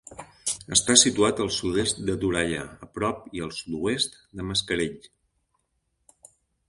Està 0.75 0.95
situat 1.01 1.41
al 1.43 1.51
sud-est 1.57 2.01
de 2.07 2.15
Toralla, 2.23 2.63
a 2.87 2.89
prop 2.97 3.19
i 3.41 3.43
al 3.49 3.53
sud-oest 3.59 4.17
de 4.41 4.47
Mascarell. 4.49 4.99